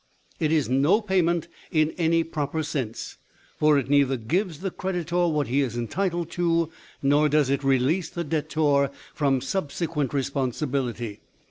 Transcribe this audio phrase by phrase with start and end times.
[0.39, 3.19] It is no payment in any proper sense,
[3.59, 6.71] for it neither gives the creditor what he is entitled to,
[7.03, 11.19] nor does it release the debtor from subsequent responsibility.